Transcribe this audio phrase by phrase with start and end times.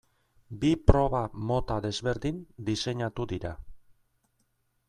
[0.63, 1.19] Bi proba
[1.51, 2.39] mota desberdin
[2.71, 3.53] diseinatu dira.